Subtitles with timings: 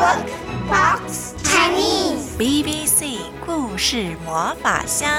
[0.00, 0.30] Book
[0.66, 5.10] Box Chinese BBC 故事魔法箱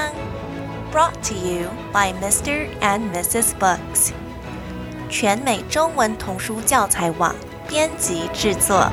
[0.91, 2.65] ，brought to you by Mr.
[2.81, 3.51] and Mrs.
[3.59, 4.09] Books，
[5.07, 7.35] 全美中文童书教材网
[7.67, 8.89] 编辑制作。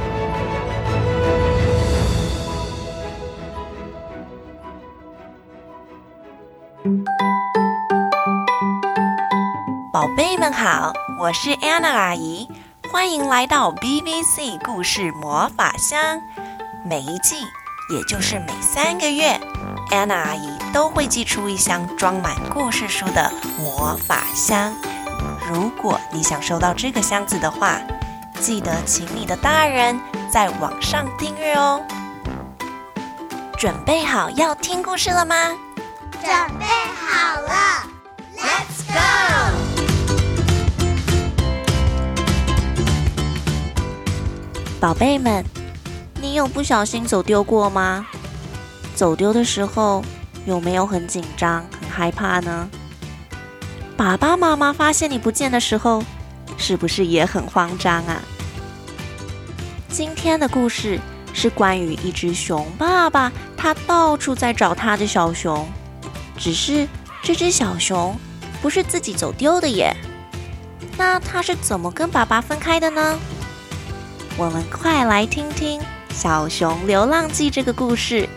[9.91, 12.47] 宝贝们好，我是 Anna 阿姨，
[12.91, 16.23] 欢迎来到 BBC 故事魔法箱。
[16.83, 17.37] 每一季，
[17.91, 19.39] 也就是每三个月
[19.91, 24.75] ，Anna 阿姨都会寄出一箱装满故事书的魔法箱。
[25.51, 27.79] 如果你想收到这个箱子的话，
[28.41, 31.83] 记得请你的大人在网上订阅哦。
[33.59, 35.37] 准备好要听故事了吗？
[36.13, 37.83] 准备好了
[38.37, 39.58] ，Let's go！
[44.81, 45.45] 宝贝们，
[46.21, 48.07] 你有不小心走丢过吗？
[48.95, 50.05] 走丢的时候
[50.47, 52.69] 有没有很紧张、很害怕呢？
[53.97, 56.01] 爸爸妈妈发现你不见的时候，
[56.57, 58.23] 是不是也很慌张啊？
[59.89, 61.01] 今天的故事
[61.35, 65.69] 是关于一只熊爸爸，他到处在找他的小熊，
[66.37, 66.87] 只是
[67.21, 68.17] 这只小熊
[68.63, 69.93] 不是自己走丢的耶。
[70.97, 73.19] 那他是怎么跟爸爸分开的呢？
[74.39, 78.29] 我们快来听听《小熊流浪记》这个故事。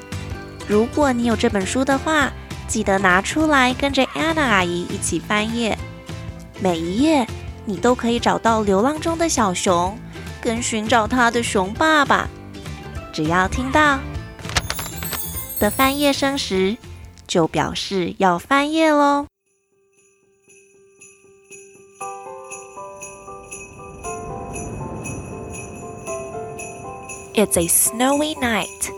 [0.68, 2.32] 如果你有这本书的话，
[2.68, 5.78] 记得拿出来跟着 Anna 阿姨一起翻页。
[6.60, 7.28] 每一页
[7.66, 9.96] 你都可以找到流浪中的小熊，
[10.42, 12.28] 跟寻找他的熊爸爸。
[13.14, 14.00] 只要听到
[15.60, 16.78] 的翻页声时，
[17.28, 19.28] 就表示要翻页喽。
[27.34, 28.92] It's a snowy night.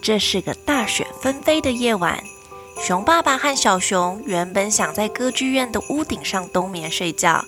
[0.00, 2.22] 这是个大雪纷飞的夜晚。
[2.78, 7.44] 熊爸爸和小熊原本想在歌剧院的屋顶上冬眠睡觉，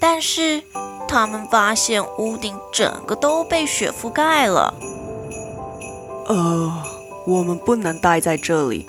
[0.00, 0.62] 但是
[1.06, 4.74] 他们发现屋顶整个都被雪覆盖了。
[6.26, 6.82] 呃，
[7.26, 8.84] 我们不能待在这里，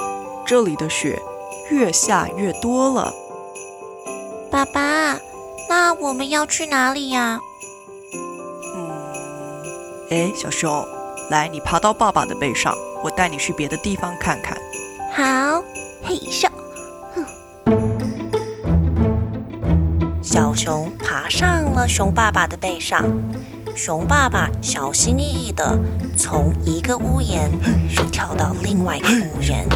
[0.46, 1.22] 这里的雪
[1.69, 3.13] 越下越多了。
[4.52, 5.18] 爸爸，
[5.69, 7.40] 那我们要去哪里呀？
[10.12, 10.84] 哎，小熊，
[11.30, 14.58] 来，你爬到爸爸的背上，我带你去别的地方看看。
[15.12, 15.64] 好，
[16.02, 16.50] 嘿咻，
[20.19, 23.06] 小熊爬上了熊爸爸的背上，
[23.75, 25.78] 熊爸爸小心翼翼地
[26.18, 27.52] 从一个屋檐
[28.12, 29.68] 跳到另外一个屋檐。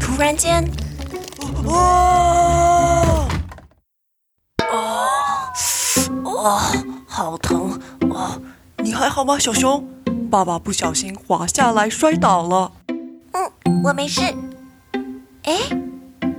[0.00, 0.68] 突然间，
[1.64, 3.24] 哦，
[4.72, 5.06] 哦，
[6.24, 6.60] 哦，
[7.06, 8.36] 好疼，哦。
[8.84, 9.82] 你还好吗，小熊？
[10.30, 12.70] 爸爸不小心滑下来摔倒了。
[13.32, 14.20] 嗯，我没事。
[15.44, 15.56] 哎，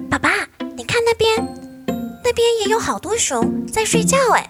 [0.08, 0.30] 爸爸，
[0.78, 1.36] 你看那边，
[2.24, 4.16] 那边也有好多熊在睡觉。
[4.36, 4.48] 哎，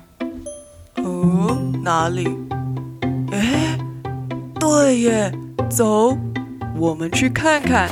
[0.97, 2.38] 嗯，哪里？
[3.31, 3.79] 哎，
[4.59, 5.31] 对耶，
[5.69, 6.17] 走，
[6.75, 7.89] 我们去看看。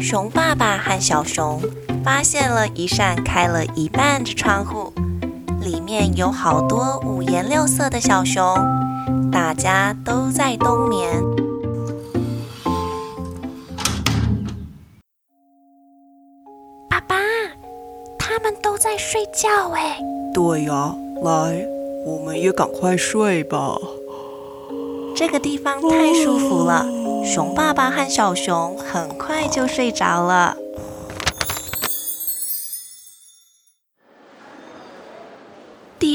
[0.00, 1.60] 熊爸爸和小熊
[2.02, 4.90] 发现了一扇开了一半的窗户。
[5.66, 8.40] 里面有好多五颜六色的小熊，
[9.32, 11.20] 大家都在冬眠。
[16.88, 17.16] 爸爸，
[18.16, 19.98] 他们都在睡觉哎。
[20.32, 20.94] 对呀，
[21.24, 21.66] 来，
[22.06, 23.76] 我们也赶快睡吧。
[25.16, 26.86] 这个地方太舒服了，
[27.24, 30.56] 熊爸爸和小熊很快就睡着了。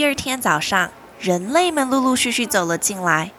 [0.01, 0.89] 第二天早上，
[1.19, 3.29] 人类们陆陆续续走了进来。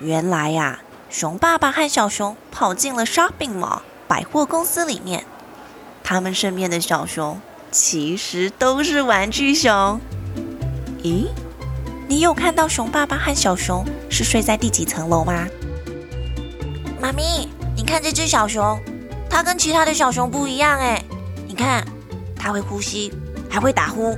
[0.00, 5.24] 原来呀，熊爸爸和小熊跑进了 shopping mall 百货公司里面。
[6.04, 7.40] 他们身边的小熊
[7.70, 9.98] 其实都是玩具熊。
[11.02, 11.28] 咦，
[12.06, 15.46] 你有看到熊爸爸和小熊是睡在第几层楼吗？
[17.00, 18.78] 妈咪，你看这只小熊，
[19.30, 21.02] 它跟其他的小熊不一样哎。
[21.46, 21.82] 你看，
[22.36, 23.10] 它会呼吸，
[23.48, 24.14] 还会打呼。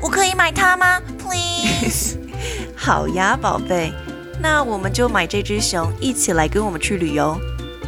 [0.00, 2.16] 我可以买它吗？Please。
[2.76, 3.92] 好呀，宝贝，
[4.40, 7.38] 那我们就买这只熊，一起来跟我们去旅游。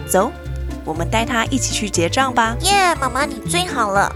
[0.06, 0.31] 走，
[0.85, 2.55] 我们带它一起去结账吧。
[2.61, 4.14] 耶，妈妈你最好了。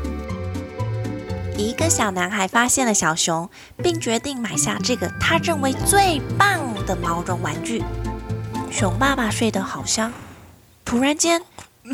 [1.57, 3.49] 一个小男孩发现了小熊，
[3.83, 7.83] 并决定买下这个他认为最棒的毛绒玩具。
[8.71, 10.13] 熊爸爸睡得好香，
[10.85, 11.41] 突然间，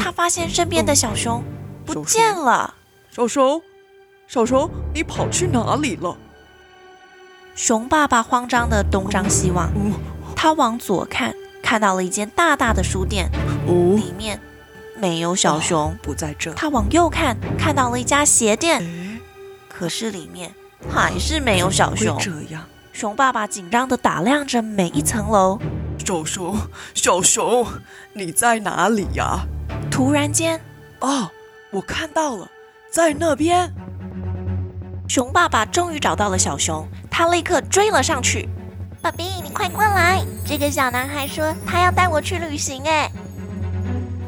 [0.00, 1.44] 他发现身边的小熊
[1.87, 2.75] 不见了。
[3.14, 3.62] 小熊。
[4.26, 6.16] 小熊，你跑去哪里了？
[7.54, 9.70] 熊爸爸慌张的东张西望，
[10.34, 13.30] 他往左看，看到了一间大大的书店，
[13.66, 14.40] 里面
[14.96, 16.50] 没有小熊，不在这。
[16.54, 19.20] 他往右看，看到了一家鞋店，
[19.69, 20.54] 可是里面
[20.90, 22.16] 还是没有小熊。
[22.19, 22.64] 这样，
[22.94, 25.58] 熊爸爸紧张的打量着每一层楼。
[25.98, 26.56] 小熊，
[26.94, 27.66] 小熊，
[28.14, 29.46] 你在哪里呀？
[29.90, 30.58] 突然间，
[31.00, 31.30] 哦，
[31.70, 32.48] 我看到了，
[32.90, 33.70] 在那边。
[35.12, 38.49] 熊爸爸终于找到了小熊，他立刻追了上去。
[39.03, 40.25] 爸比，你快过来！
[40.47, 42.82] 这个小男孩说他要带我去旅行。
[42.87, 43.11] 哎，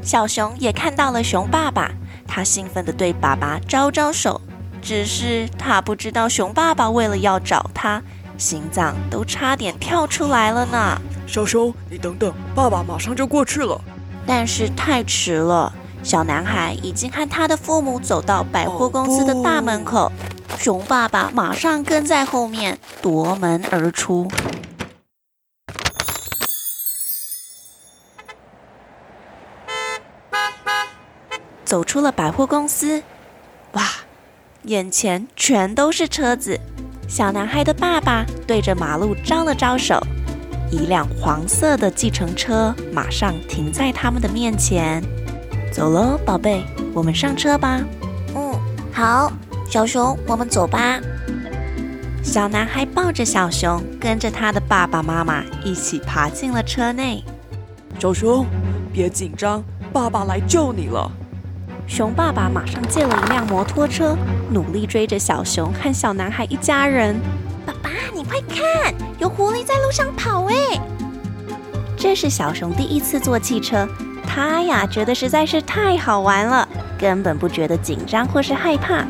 [0.03, 1.91] 小熊也看到了熊爸爸，
[2.29, 4.39] 他兴奋地对爸爸招招手。
[4.83, 8.03] 只是他不知道，熊爸爸为了要找他，
[8.37, 11.01] 心脏都差点跳出来了呢。
[11.27, 13.81] 小熊，你等等，爸爸马上就过去了。
[14.27, 15.73] 但是太迟了，
[16.05, 20.06] 小男孩已经和他的父母走到百货公司的大门口。
[20.06, 20.12] 哦
[20.56, 24.27] 熊爸爸马上跟在后面夺门而出，
[31.65, 33.03] 走出了百货公司。
[33.73, 33.83] 哇，
[34.62, 36.59] 眼前全都是车子。
[37.09, 40.01] 小男孩的爸爸对着马路招了招手，
[40.71, 45.03] 一辆黄色的计程车马上停在他们的面前。
[45.75, 46.62] 走喽，宝贝，
[46.93, 47.81] 我们上车吧。
[48.37, 48.55] 嗯，
[48.93, 49.32] 好。
[49.69, 51.00] 小熊，我们走吧。
[52.23, 57.25] 小男孩抱着小熊，跟着他的爸爸妈妈一起爬进了车内。
[57.99, 58.47] 小熊，
[58.93, 61.11] 别紧张，爸爸来救你了。
[61.88, 64.17] 熊爸爸马上借了一辆摩托车，
[64.53, 67.17] 努力追着小熊和小男孩一家人。
[67.67, 70.44] 爸爸，你快看，有狐狸在路上跑！
[70.44, 70.55] 哎，
[71.97, 73.88] 这是小熊第一次坐汽车，
[74.26, 76.69] 他呀觉得实在是太好玩了，
[76.99, 79.05] 根本不觉得紧张或是害怕。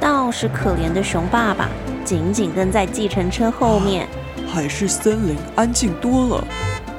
[0.00, 1.68] 倒是可怜的熊爸爸，
[2.04, 4.06] 紧紧跟在计程车后面。
[4.52, 6.44] 还是森林安静多了。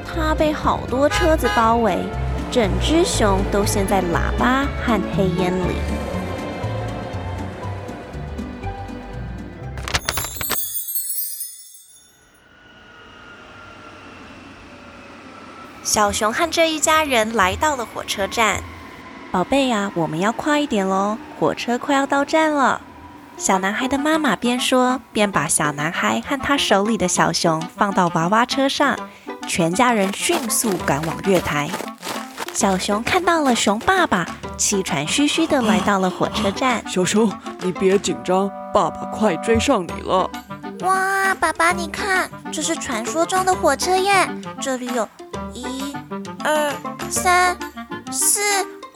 [0.05, 1.97] 他被好多车子包围，
[2.51, 5.75] 整只熊都陷在喇叭和黑烟里。
[15.93, 18.63] 小熊和这一家人来到了火车站。
[19.29, 22.81] 宝贝呀，我们要快一点喽，火车快要到站了。
[23.37, 28.97] 小男孩的妈妈边说边把小男孩和他手里的小熊放到娃娃车上，
[29.47, 31.69] 全家人迅速赶往月台。
[32.53, 34.25] 小熊看到了熊爸爸，
[34.57, 36.83] 气喘吁吁地来到了火车站。
[36.89, 37.31] 小熊，
[37.61, 40.27] 你别紧张，爸爸快追上你了。
[40.79, 44.27] 哇，爸爸，你看，这是传说中的火车耶！
[44.59, 45.07] 这里有
[45.53, 45.82] 一、
[46.43, 46.73] 二、
[47.09, 47.57] 三、
[48.11, 48.41] 四、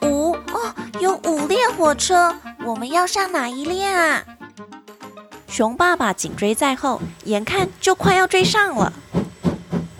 [0.02, 2.34] 五，哦，有五列火车。
[2.66, 4.22] 我们要上哪一列啊？
[5.46, 8.92] 熊爸爸紧追在后，眼看就快要追上了。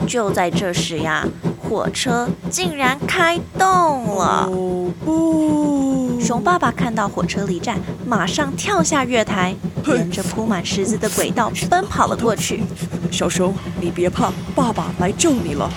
[0.07, 1.27] 就在这时呀，
[1.59, 4.47] 火车竟然开动了！
[4.51, 6.21] 哦不！
[6.21, 9.55] 熊爸爸看到火车离站，马上跳下月台，
[9.87, 12.63] 沿着铺满石子的轨道奔跑了过去。
[13.11, 15.71] 小熊，你别怕，爸爸来救你了。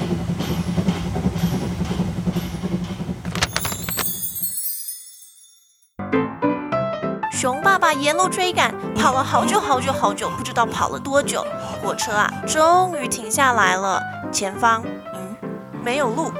[7.93, 11.45] 沿路追赶，跑了好久好久好久，不知道跑了多久。
[11.81, 14.01] 火车啊，终于停下来了。
[14.31, 15.35] 前方，嗯，
[15.83, 16.31] 没有路，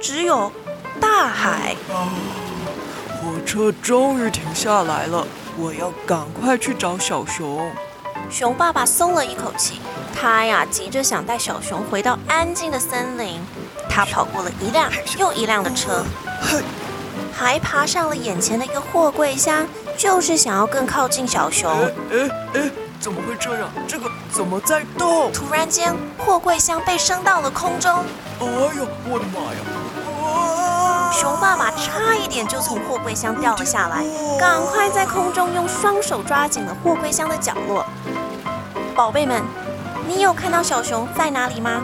[0.00, 0.50] 只有
[1.00, 1.74] 大海。
[1.92, 2.08] 啊，
[3.20, 5.26] 火车终于停下来了，
[5.58, 7.70] 我要赶快去找小熊。
[8.30, 9.80] 熊爸爸松了一口气，
[10.18, 13.40] 他呀急着想带小熊回到安静的森林。
[13.90, 16.02] 他跑过了一辆又一辆的车，
[17.32, 19.66] 还爬上了眼前的一个货柜箱。
[19.96, 21.70] 就是想要更靠近小熊。
[22.10, 22.70] 哎哎，
[23.00, 23.68] 怎么会这样？
[23.86, 25.32] 这个怎么在动？
[25.32, 28.04] 突然间，货柜箱被升到了空中。
[28.40, 31.12] 哎呦，我的妈呀！
[31.12, 34.04] 熊爸爸差一点就从货柜箱掉了下来，
[34.38, 37.86] 赶快在空中用双手抓紧了货柜箱的角落。
[38.96, 39.42] 宝贝们，
[40.08, 41.82] 你有看到小熊在哪里吗？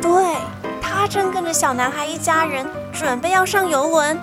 [0.00, 0.36] 对，
[0.80, 4.20] 他正跟着小男孩一家人准备要上游轮。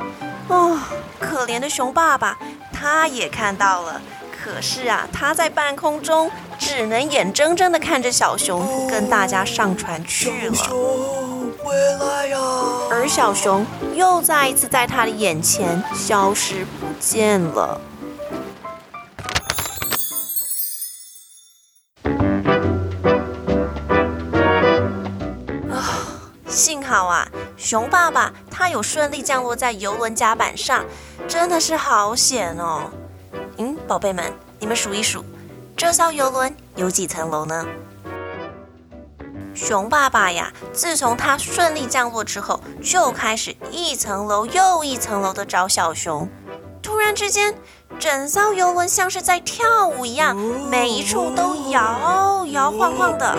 [0.47, 0.79] 哦，
[1.19, 2.37] 可怜的熊爸爸。
[2.81, 10.55] 他也看到了，可是啊，他在半空中只能眼睁睁地看着小熊跟大家上船去了。
[10.55, 12.39] 小熊，回来呀！
[12.89, 17.81] 而小熊又再一次在他的眼前消失不见了。
[25.69, 25.83] 啊，
[26.47, 27.27] 幸好啊，
[27.59, 30.83] 熊爸爸他有顺利降落在游轮甲板上。
[31.27, 32.89] 真的是好险哦！
[33.57, 35.23] 嗯，宝贝们，你们数一数，
[35.75, 37.67] 这艘游轮有几层楼呢？
[39.53, 46.27] 熊爸爸呀，自从他顺利降落之后，就开始一层楼又一层楼的找小熊。
[46.81, 47.53] 突然之间，
[47.99, 53.37] 整艘游轮像是在跳舞一样，每一处都摇摇晃晃的。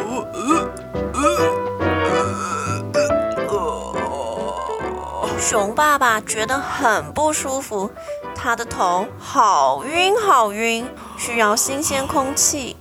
[5.50, 7.90] 熊爸爸觉得很不舒服，
[8.36, 10.88] 他的头好晕好晕，
[11.18, 12.76] 需要新鲜空气。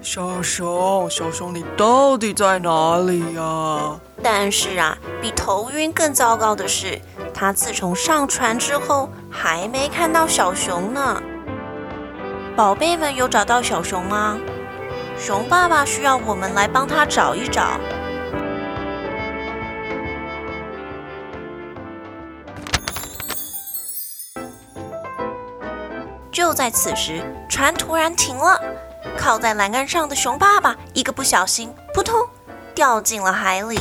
[0.00, 4.00] 小熊，小熊，你到底在哪里呀？
[4.22, 6.98] 但是啊，比头晕更糟糕的是，
[7.34, 11.22] 他自从上船之后，还没看到小熊呢。
[12.56, 14.38] 宝贝们有找到小熊吗？
[15.18, 17.78] 熊爸爸需要我们来帮他找一找。
[26.50, 28.60] 就在此时，船突然停了。
[29.16, 32.20] 靠在栏杆上的熊爸爸一个不小心，扑通
[32.74, 33.78] 掉进了海里。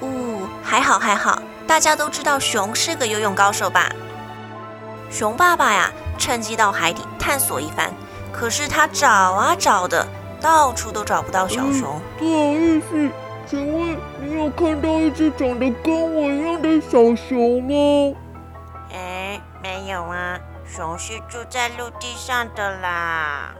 [0.00, 3.90] 呜，还好还好，大家都知道熊是个游泳高手吧？
[5.10, 7.90] 熊爸爸呀，趁机到海底探索一番，
[8.32, 10.06] 可是他找啊找的，
[10.40, 12.00] 到处都找不到小熊。
[12.20, 13.10] 不好意思，
[13.50, 18.16] 请问你有看到一只长得跟我一样的小熊吗？
[18.92, 23.52] 哎，没有啊，熊是住在陆地上的啦。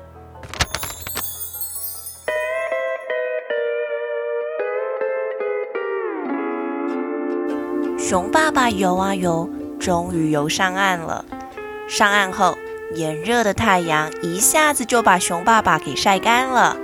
[7.98, 11.24] 熊爸爸游啊游，终于游上岸了。
[11.88, 12.56] 上岸后，
[12.94, 16.76] 炎热的太阳一下子就把熊爸爸给晒干了，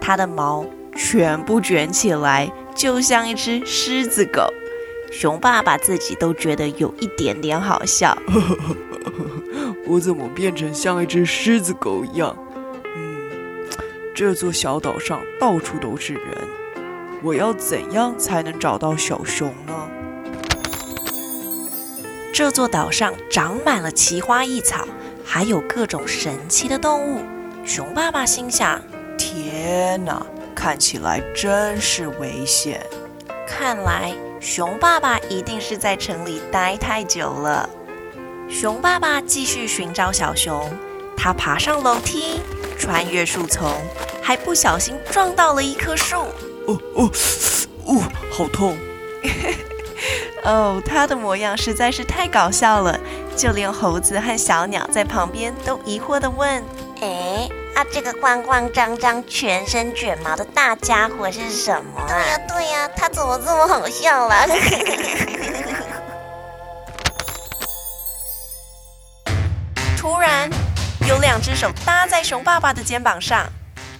[0.00, 0.64] 他的毛
[0.96, 4.42] 全部卷起来，就像一只狮子狗。
[5.10, 8.16] 熊爸爸自己都觉得有一点点好笑。
[9.86, 12.36] 我怎么变成像一只狮子狗一样？
[12.96, 13.68] 嗯，
[14.14, 16.22] 这座小岛上到处都是人，
[17.22, 19.88] 我要怎样才能找到小熊呢？
[22.32, 24.88] 这座岛上长满了奇花异草，
[25.24, 27.20] 还有各种神奇的动物。
[27.64, 28.82] 熊爸爸心想：
[29.16, 30.26] 天哪，
[30.64, 32.80] 看起来真是危险。
[33.46, 37.68] 看来熊爸爸一定是在城里待太久了。
[38.48, 40.72] 熊爸爸继续寻找小熊，
[41.14, 42.40] 他爬上楼梯，
[42.78, 43.70] 穿越树丛，
[44.22, 46.16] 还不小心撞到了一棵树。
[46.66, 47.10] 哦哦
[47.84, 48.74] 哦，好痛！
[50.44, 52.98] 哦，他的模样实在是太搞笑了，
[53.36, 56.64] 就连猴子和小鸟在旁边都疑惑地问
[57.02, 64.46] ：“哎，啊，这个慌慌张张、全身卷毛的大家伙是什么啊？”“对呀，对呀，他怎么这么好笑了？”
[69.98, 70.48] 突然，
[71.08, 73.46] 有两只手搭在熊爸爸的肩膀上。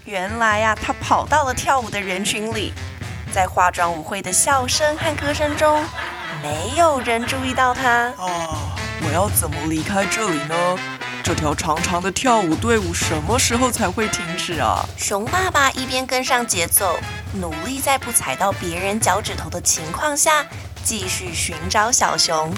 [0.04, 2.72] 原来呀，他跑到了跳舞的人群里，
[3.32, 5.82] 在化妆舞会的笑声和歌声中。
[6.42, 8.76] 没有人注意到他啊！
[9.00, 10.78] 我要怎么离开这里呢？
[11.24, 14.84] 这条长长的跳舞队伍什么时候才会停止啊？
[14.98, 16.98] 熊爸爸一边跟上节奏，
[17.32, 20.44] 努力在不踩到别人脚趾头的情况下，
[20.84, 22.52] 继续寻找小熊。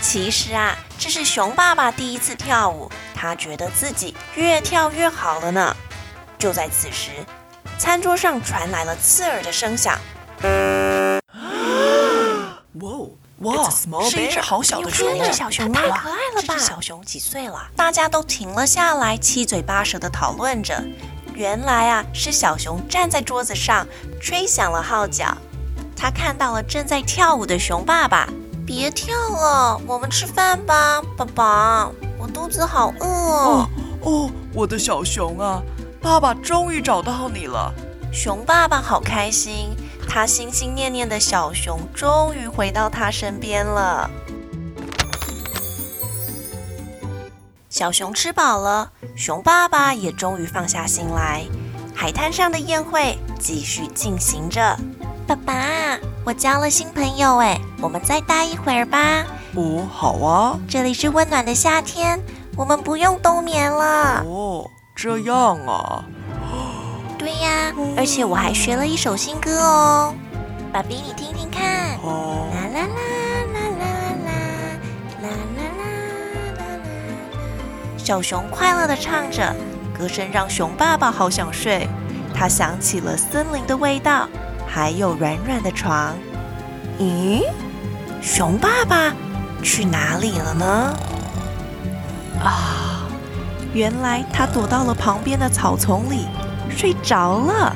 [0.00, 5.76] 其实啊，这是熊爸爸第一次跳舞，他觉得自己越跳越好了呢。
[6.38, 7.10] 就在此时，
[7.80, 9.98] 餐桌上传来了刺耳的声响。
[13.40, 13.70] 哇，
[14.10, 16.54] 是一只好小的熊，这小熊太可爱了吧？
[16.54, 17.68] 这小熊几岁了？
[17.76, 20.82] 大家都停了下来，七嘴八舌的讨论着。
[21.34, 23.86] 原来啊，是小熊站在桌子上，
[24.20, 25.36] 吹响了号角。
[25.96, 28.28] 他看到了正在跳舞的熊爸爸。
[28.66, 31.88] 别跳了，我们吃饭吧，爸爸。
[32.18, 33.68] 我肚子好饿哦。
[34.02, 35.62] 哦，我的小熊啊，
[36.02, 37.72] 爸爸终于找到你了。
[38.12, 39.76] 熊爸爸好开心。
[40.08, 44.10] 他心心念念的小熊终于回到他身边了。
[47.68, 51.44] 小熊吃饱了，熊爸爸也终于放下心来。
[51.94, 54.76] 海滩上的宴会继续进行着。
[55.26, 55.54] 爸爸，
[56.24, 59.24] 我交了新朋友哎，我们再待一会儿吧。
[59.54, 60.58] 哦，好啊。
[60.66, 62.18] 这里是温暖的夏天，
[62.56, 64.24] 我们不用冬眠了。
[64.24, 66.02] 哦，这样啊。
[67.28, 70.14] 对呀，而且我还学了一首新歌哦，
[70.72, 71.98] 爸比，你听听看。
[72.02, 72.48] 哦。
[72.54, 72.94] 啦啦啦
[73.52, 74.32] 啦啦啦啦
[75.20, 75.84] 啦啦啦啦。
[77.98, 79.54] 小熊快乐地唱着，
[79.92, 81.86] 歌声让熊爸爸好想睡。
[82.34, 84.26] 他想起了森林的味道，
[84.66, 86.14] 还有软软的床。
[86.98, 87.42] 咦，
[88.22, 89.12] 熊爸爸
[89.62, 90.94] 去哪里了呢？
[92.42, 93.06] 啊，
[93.74, 96.26] 原来他躲到了旁边的草丛里
[96.78, 97.74] 睡着了。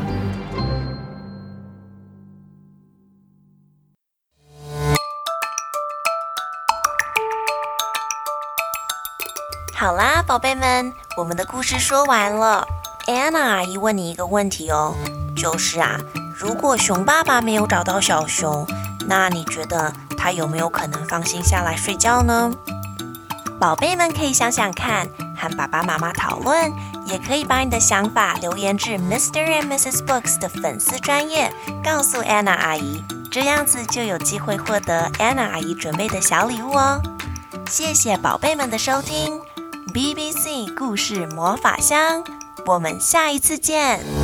[9.74, 12.64] 好啦，宝贝们，我们的故事说完了。
[13.08, 14.94] 安娜阿姨问你一个问题哦，
[15.36, 15.98] 就是啊，
[16.38, 18.64] 如果熊爸爸没有找到小熊，
[19.08, 22.52] 那你觉得他有没有可能放心下来睡觉呢？
[23.58, 25.08] 宝贝们可以想想看，
[25.42, 26.72] 和爸爸妈妈讨论，
[27.06, 29.44] 也可以把你的想法留言至 Mr.
[29.44, 30.06] and Mrs.
[30.06, 37.02] Books 的粉丝专页，告诉 Anna 阿姨，这样子就有机会获得 Anna 阿姨准备的小礼物哦。
[37.68, 39.40] 谢谢宝贝们的收听。
[39.92, 42.22] BBC 故事魔法箱，
[42.66, 44.21] 我们下一次见。